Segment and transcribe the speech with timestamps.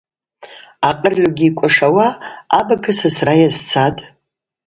[0.89, 2.07] Акъырльугьи йкӏвашауа
[2.57, 4.01] абага сасра йазцатӏ.